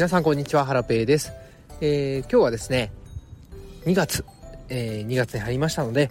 [0.00, 1.30] 皆さんこんにちは、ハラペーです。
[1.82, 2.90] えー、今日はですね、
[3.84, 4.24] 2月、
[4.70, 6.10] えー、2月に入りましたので、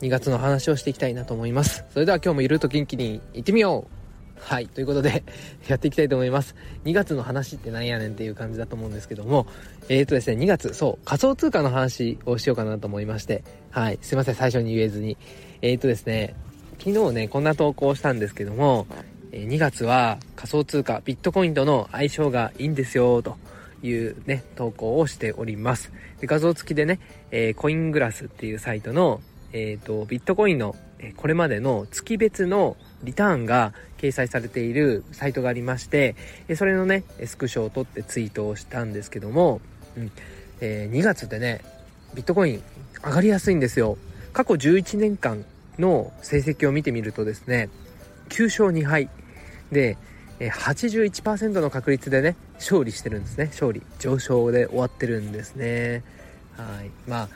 [0.00, 1.84] 2月の話をしていきたいなと思います。
[1.92, 5.24] それでは今日もゆるっと元気に行ってみようはい、ということで
[5.68, 6.54] やっていきたいと思います。
[6.86, 9.46] 2月の話ってなんやねんっていう感じだと思うんですけども、
[9.90, 15.18] えーとですね、2月、そう、仮想通貨の話をしようかなと思いまして、はい、すいません、最初に言えずに。
[15.60, 16.34] えーとですね、
[16.78, 18.86] 昨日ね、こんな投稿をしたんですけども、
[19.32, 23.38] 2月は仮想通貨ビットコインとの相性がいいんですよと
[23.82, 25.90] いうね、投稿をしております。
[26.20, 27.00] で画像付きでね、
[27.30, 29.22] えー、コイングラスっていうサイトの、
[29.52, 36.14] えっ、ー、と、ビットコインの、えこれまでの月別のリターンが掲載されているサイトがありまして、
[36.54, 39.60] それのね、スクショを撮ってツイートをしたんですけども、
[39.96, 40.12] うん
[40.60, 41.62] えー、2月ってね、
[42.14, 42.62] ビットコイン
[43.04, 43.96] 上がりやすいんですよ。
[44.32, 45.44] 過去11年間
[45.78, 47.70] の成績を見てみるとですね、
[48.28, 49.08] 9勝2敗
[49.72, 49.98] で、
[50.38, 53.46] 81%の確率でね、勝利してるんですね。
[53.46, 53.82] 勝利。
[53.98, 56.02] 上昇で終わってるんですね。
[56.56, 56.90] はい。
[57.08, 57.28] まあ、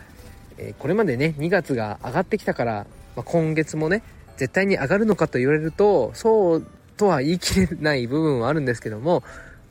[0.59, 4.03] え、これまでね、2月が上がってきたから、まあ、今月もね、
[4.37, 9.23] 絶対に上がるのかと言われると、そうとは言い切れない部分はあるんですけども、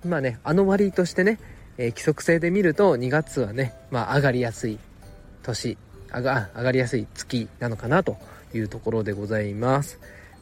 [0.05, 1.39] まあね、あの割としてね、
[1.77, 4.79] えー、規則性で見ると2月はね、まあ上がりやすい
[5.43, 5.77] 年、
[6.13, 8.17] 上が上がりやすい月なのかなと
[8.53, 9.99] いうところでございます。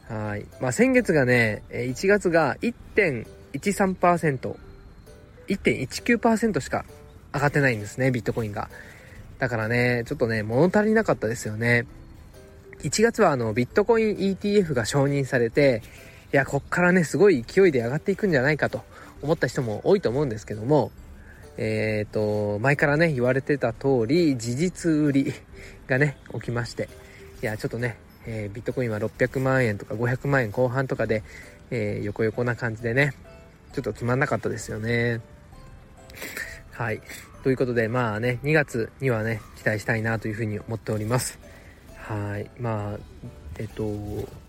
[0.08, 0.46] はい。
[0.60, 4.56] まあ、先月がね、1月が1.13%、
[5.48, 6.84] 1.19%しか
[7.32, 8.68] 上がってないんですね、ビットコインが。
[9.38, 11.86] だからね、ちょっとね、物足りなかったですよね。
[12.82, 15.82] 1月はあの、ビットコイン ETF が承認されて、
[16.32, 18.82] いや、こっからね、すごい勢いで上がっていくんじゃないかと
[19.22, 20.90] 思った人も多いと思うんですけども、
[21.56, 25.32] えっ、ー、と、前からね、言われてた通り、事実売り
[25.86, 26.88] がね、起きまして、
[27.42, 31.22] いや、ちょっとね、えー、ビットコインは600万円とか500万円後半とかで、
[31.70, 33.14] えー、横横な感じでね、
[33.72, 35.20] ちょっとつまんなかったですよね。
[36.72, 37.00] はい。
[37.42, 41.38] ということで、まあね、2月にはね、期待したいなというふうに思っております。
[41.96, 42.50] はい。
[42.58, 42.98] まあ、
[43.58, 43.92] えっと、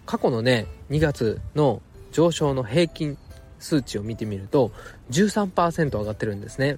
[0.06, 1.81] 過去のね、2月の
[2.12, 3.18] 上昇の平均
[3.59, 4.72] 数値を見てみると、
[5.12, 6.78] 13%上がってるんですね。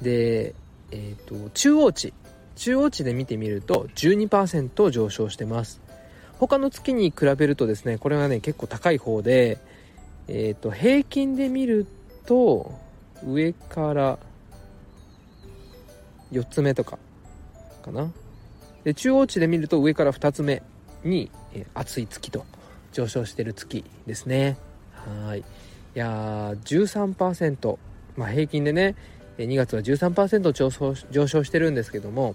[0.00, 0.54] で、
[0.90, 2.12] えっと、中央値
[2.56, 5.80] 中央値で見てみると12%上昇してます。
[6.38, 9.58] 他の月に比べるとですねこれはね結構高い方で
[10.28, 11.86] え、ー、と平均で見る
[12.26, 12.72] と
[13.26, 14.18] 上から
[16.32, 16.98] 4つ目とか
[17.82, 18.10] かな。
[18.84, 20.62] で中央値で見ると上から2つ目
[21.04, 22.44] に、え、暑い月と
[22.92, 24.56] 上昇してる月ですね。
[24.92, 25.40] はい。
[25.40, 25.44] い
[25.94, 27.78] やー13%
[28.16, 28.96] まあ平均でね
[29.46, 32.34] 2月は13%上昇上昇してるんですけども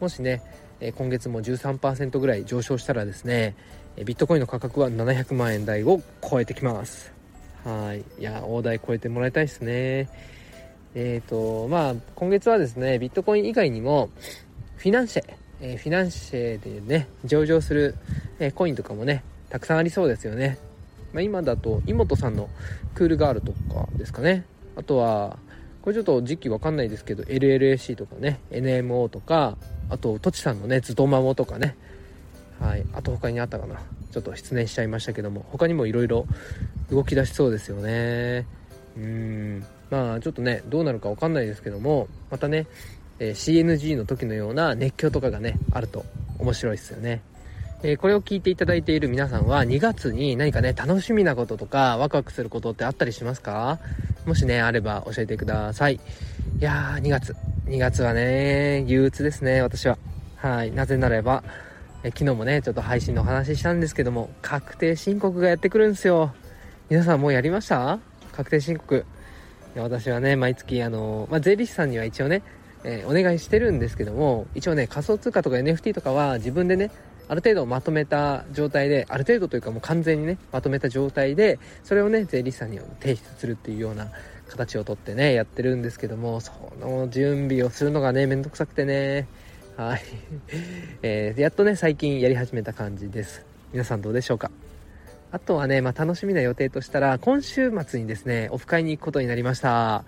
[0.00, 0.42] もしね
[0.96, 3.54] 今月も13%ぐらい上昇したらですね
[3.96, 7.12] ビットコインの価格は700万円台を超えてきます。
[7.64, 8.04] はい。
[8.18, 10.08] いや大台超えてもらいたいですね。
[10.94, 14.08] えっ、ー、とまあ今月はですねビットコイン以外にも
[14.76, 15.24] フィナンシェ、
[15.60, 17.96] えー、フィナンシェでね上場する、
[18.38, 20.58] えー、コインとかもねたくさんありそうですよね。
[21.12, 22.48] まあ、今だと妹さんの
[22.94, 24.44] クールガールとかですかね。
[24.76, 25.38] あとは
[25.82, 29.56] これちょっと時期わかんないですけど LLAC とかね NMO とか
[29.88, 31.76] あととちさんのねずとまもとかね。
[32.60, 32.84] はい。
[32.92, 33.80] あと他にあったかな。
[34.12, 36.26] ちょっと失念しちゃいましたけども他にもいろいろ
[36.90, 38.46] 動き出しそうですよね。
[38.96, 39.64] うん。
[39.90, 42.66] まあちょっとねどうなるかわかんないですけどもまたね、
[43.18, 46.04] えー、CNG の時のような熱狂とかがねあると
[46.38, 47.22] 面白いですよね。
[47.82, 53.78] えー、これを聞いていただいている皆さんは2月に何かね楽しみなこととかワクワクすることってあったりしますか？
[54.26, 55.94] もしねあれば教えてください。
[55.94, 56.00] い
[56.60, 57.34] やー2月。
[57.66, 59.96] 2月はね憂鬱ですね私は。
[60.36, 60.72] はい。
[60.72, 61.42] なぜならば
[62.02, 66.34] え昨日もねちょっと配信のお話ししたんですけども確定申告がやってくるんですよ。
[66.90, 67.98] 皆さんもうやりました？
[68.32, 69.06] 確定申告。
[69.74, 72.42] いや私はね毎月あの、まあ、税理士さんには一応ね
[72.82, 76.90] えー、お願いしてるんですけども一応ね仮想通貨とか NFT とかは自分でね
[77.30, 84.10] ある程度まとめた状態で、ある程度というかもう完全にね、まとめた状態で、それをね、税理士さんに提出するっていうような
[84.48, 86.50] 形をとってね、やってるんですけども、そ
[86.80, 89.28] の準備をするのがね、めんどくさくてね、
[89.76, 90.02] はい。
[91.02, 93.46] えー、やっとね、最近やり始めた感じです。
[93.72, 94.50] 皆さんどうでしょうか？
[95.30, 100.02] あとはね、まあ、楽しみな予定としたら、今週末にですね、オフ会に行くことになりました。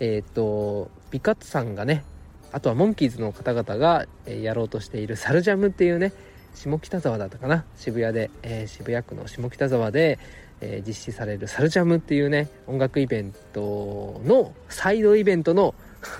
[0.00, 2.04] えっ、と、ビカッツさんがね、
[2.52, 6.14] あとはモンキーズの方々が、やろうとしているサルジャムっていうね、
[6.54, 7.64] 下北沢だったかな？
[7.76, 10.18] 渋谷で、えー、渋谷区の下北沢で、
[10.60, 15.74] えー、実施されるサルジャムっていうね音楽イベントのサイドイベントの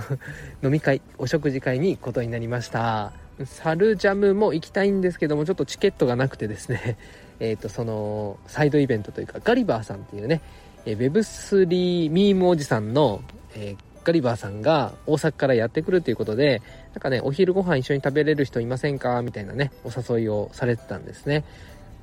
[0.63, 3.13] 飲み会お食事会に行くことになりました。
[3.45, 6.97] サルジャムも行きたいんですけどもちょっとチケットがなくてですね。
[7.41, 10.41] えっとそのサイドイベントというかガリバーさんっていうね
[10.87, 13.23] え、Web3 ミームおじさんの、
[13.55, 16.63] えー、ガリバーさんが大阪からやってくるということで、
[16.95, 19.21] なんかね、お昼ご飯一緒に食べれる人いませんか？
[19.21, 21.45] みたいなね、お誘いをされてたんですね。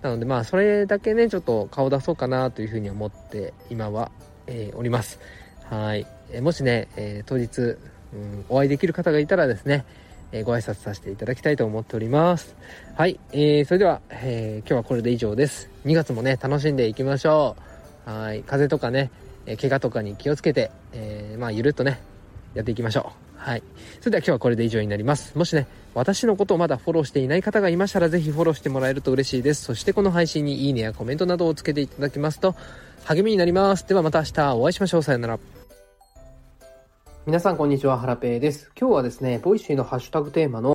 [0.03, 4.11] なのでまあ、それだけね、ちょっと顔出そうかなというふうに思って今は、
[4.45, 5.19] えー、おります。
[5.63, 6.05] はい。
[6.29, 7.59] えー、もしね、えー、当日、
[8.13, 9.83] うん、お会いできる方がいたらですね、
[10.31, 12.55] えご挨拶させていただきたいと思っております。
[12.93, 13.19] はい。
[13.31, 15.71] えー、それでは、え今日はこれで以上です。
[15.85, 17.55] 2月もね、楽しんでいきましょ
[18.05, 18.09] う。
[18.11, 18.43] はい。
[18.43, 19.09] 風邪とかね、
[19.45, 22.01] え怪我とかに気をつけて、えまあ、ゆるっとね、
[22.53, 23.39] やっていきましょう。
[23.39, 23.63] はい。
[23.99, 25.37] それでは今日はこれで以上になります。
[25.37, 29.63] もしね、私のことをまだフォローしていない方がいましたら、ぜひフォローしてもらえると嬉しいです。
[29.63, 32.55] そしてこの配信にいいねやコメントなどをつけていただきますと、
[33.03, 33.87] 励みになります。
[33.87, 35.03] ではまた明日お会いしましょう。
[35.03, 35.39] さよなら。
[37.27, 38.71] 皆さんこんにちは、ハラペーです。
[38.79, 40.74] 今日はですね、 Voicy のハッシュタグテーマの